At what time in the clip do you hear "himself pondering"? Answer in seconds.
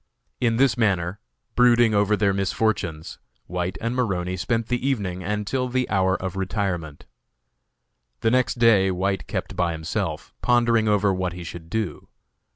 9.73-10.87